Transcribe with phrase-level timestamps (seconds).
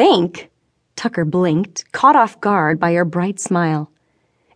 [0.00, 0.48] think?
[0.96, 3.90] Tucker blinked, caught off guard by her bright smile.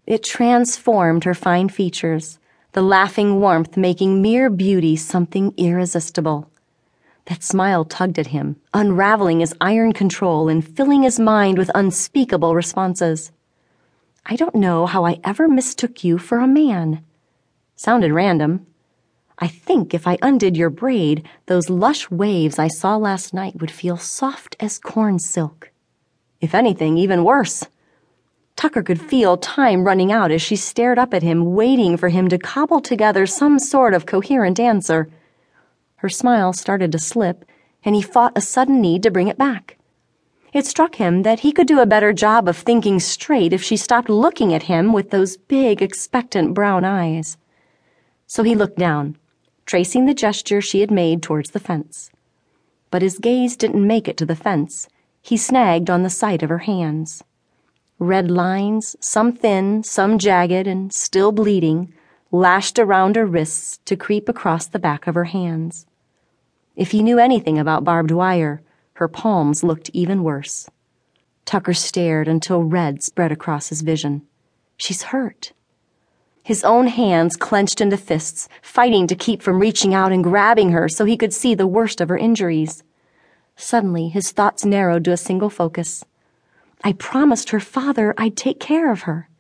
[0.06, 2.38] It transformed her fine features,
[2.72, 6.50] the laughing warmth making mere beauty something irresistible.
[7.26, 12.55] That smile tugged at him, unraveling his iron control and filling his mind with unspeakable
[12.55, 13.31] responses.
[14.25, 17.05] I don't know how I ever mistook you for a man.
[17.77, 18.65] Sounded random.
[19.39, 23.71] I think if I undid your braid, those lush waves I saw last night would
[23.71, 25.73] feel soft as corn silk.
[26.41, 27.65] If anything, even worse.
[28.55, 32.29] Tucker could feel time running out as she stared up at him, waiting for him
[32.29, 35.09] to cobble together some sort of coherent answer.
[35.96, 37.45] Her smile started to slip,
[37.82, 39.79] and he fought a sudden need to bring it back.
[40.52, 43.77] It struck him that he could do a better job of thinking straight if she
[43.77, 47.37] stopped looking at him with those big, expectant brown eyes.
[48.29, 49.16] So he looked down,
[49.66, 52.10] tracing the gesture she had made towards the fence.
[52.91, 54.88] But his gaze didn't make it to the fence.
[55.23, 57.24] He snagged on the sight of her hands.
[57.98, 61.93] Red lines, some thin, some jagged, and still bleeding,
[62.30, 65.86] lashed around her wrists to creep across the back of her hands.
[66.76, 68.62] If he knew anything about barbed wire,
[68.94, 70.68] her palms looked even worse.
[71.44, 74.22] Tucker stared until red spread across his vision.
[74.76, 75.52] She's hurt.
[76.44, 80.90] His own hands clenched into fists, fighting to keep from reaching out and grabbing her
[80.90, 82.84] so he could see the worst of her injuries.
[83.56, 86.04] Suddenly, his thoughts narrowed to a single focus.
[86.82, 89.30] I promised her father I'd take care of her.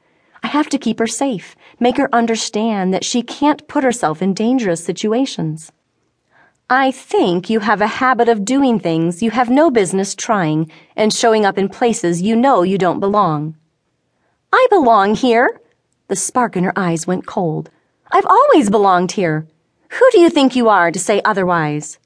[0.42, 4.32] I have to keep her safe, make her understand that she can't put herself in
[4.32, 5.72] dangerous situations.
[6.70, 11.12] I think you have a habit of doing things you have no business trying and
[11.12, 13.56] showing up in places you know you don't belong.
[14.50, 15.60] I belong here.
[16.08, 17.70] The spark in her eyes went cold.
[18.12, 19.46] I've always belonged here.
[19.88, 21.98] Who do you think you are to say otherwise?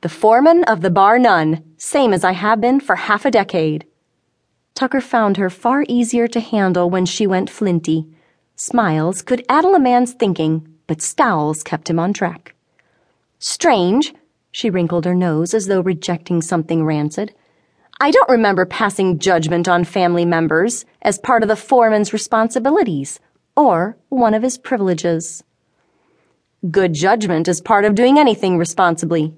[0.00, 3.86] The foreman of the bar none, same as I have been for half a decade.
[4.74, 8.08] Tucker found her far easier to handle when she went flinty.
[8.56, 12.54] Smiles could addle a man's thinking, but scowls kept him on track.
[13.38, 14.14] Strange.
[14.50, 17.34] She wrinkled her nose as though rejecting something rancid.
[18.02, 23.20] I don't remember passing judgment on family members as part of the foreman's responsibilities
[23.54, 25.44] or one of his privileges.
[26.70, 29.34] Good judgment is part of doing anything responsibly.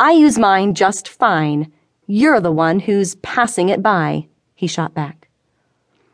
[0.00, 1.70] I use mine just fine.
[2.06, 5.28] You're the one who's passing it by, he shot back.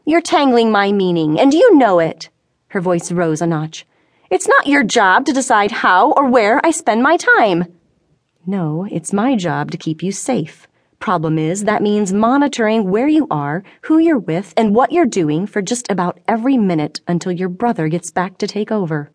[0.05, 2.31] You're tangling my meaning, and you know it.
[2.69, 3.87] Her voice rose a notch.
[4.29, 7.67] It's not your job to decide how or where I spend my time.
[8.45, 10.67] No, it's my job to keep you safe.
[11.03, 15.49] Problem is, that means monitoring where you are, who you're with, and what you're doing
[15.49, 19.11] for just about every minute until your brother gets back to take over.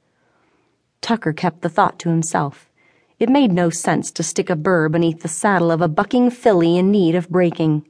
[0.99, 2.69] Tucker kept the thought to himself.
[3.19, 6.77] It made no sense to stick a burr beneath the saddle of a bucking filly
[6.77, 7.87] in need of breaking.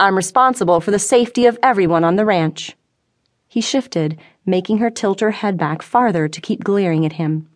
[0.00, 2.76] I'm responsible for the safety of everyone on the ranch.
[3.46, 7.48] He shifted, making her tilt her head back farther to keep glaring at him.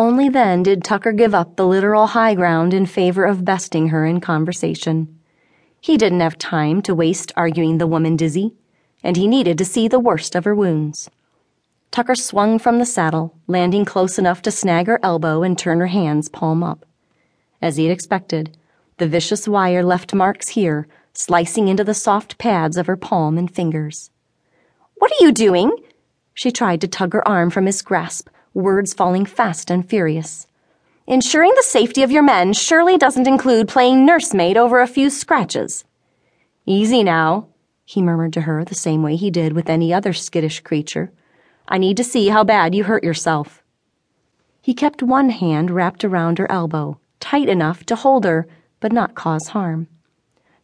[0.00, 4.06] Only then did Tucker give up the literal high ground in favor of besting her
[4.06, 5.20] in conversation.
[5.78, 8.54] He didn't have time to waste arguing the woman dizzy,
[9.04, 11.10] and he needed to see the worst of her wounds.
[11.90, 15.88] Tucker swung from the saddle, landing close enough to snag her elbow and turn her
[15.88, 16.86] hands palm up.
[17.60, 18.56] As he had expected,
[18.96, 23.54] the vicious wire left marks here, slicing into the soft pads of her palm and
[23.54, 24.10] fingers.
[24.94, 25.76] What are you doing?
[26.32, 30.46] She tried to tug her arm from his grasp, words falling fast and furious.
[31.06, 35.84] Ensuring the safety of your men surely doesn't include playing nursemaid over a few scratches.
[36.66, 37.48] Easy now,
[37.84, 41.10] he murmured to her the same way he did with any other skittish creature.
[41.66, 43.62] I need to see how bad you hurt yourself.
[44.62, 48.46] He kept one hand wrapped around her elbow, tight enough to hold her,
[48.78, 49.88] but not cause harm.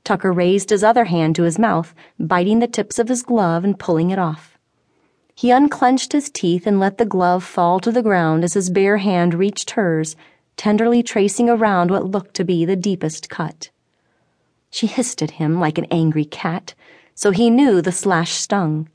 [0.05, 3.79] Tucker raised his other hand to his mouth, biting the tips of his glove and
[3.79, 4.56] pulling it off.
[5.39, 8.97] He unclenched his teeth and let the glove fall to the ground as his bare
[8.97, 10.17] hand reached hers,
[10.57, 13.69] tenderly tracing around what looked to be the deepest cut.
[14.71, 16.73] She hissed at him like an angry cat,
[17.15, 18.89] so he knew the slash stung.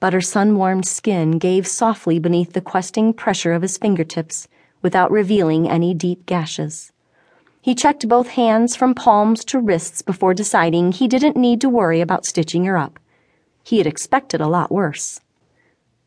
[0.00, 4.48] But her sun warmed skin gave softly beneath the questing pressure of his fingertips
[4.82, 6.90] without revealing any deep gashes.
[7.60, 12.00] He checked both hands from palms to wrists before deciding he didn't need to worry
[12.00, 12.98] about stitching her up.
[13.62, 15.20] He had expected a lot worse.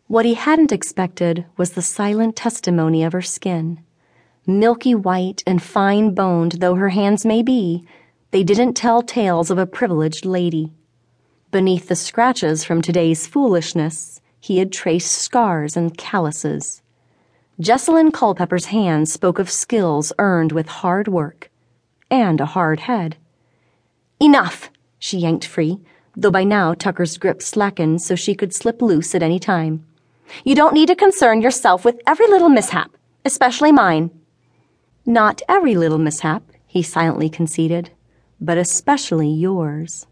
[0.07, 3.79] What he hadn't expected was the silent testimony of her skin.
[4.45, 7.87] Milky white and fine boned though her hands may be,
[8.31, 10.73] they didn't tell tales of a privileged lady.
[11.51, 16.81] Beneath the scratches from today's foolishness, he had traced scars and calluses.
[17.61, 21.49] Jessalyn Culpepper's hands spoke of skills earned with hard work
[22.11, 23.15] and a hard head.
[24.19, 24.69] Enough!
[24.99, 25.79] She yanked free,
[26.15, 29.85] though by now Tucker's grip slackened so she could slip loose at any time.
[30.43, 32.91] You don't need to concern yourself with every little mishap,
[33.25, 34.11] especially mine.
[35.05, 37.91] Not every little mishap, he silently conceded,
[38.39, 40.07] but especially yours.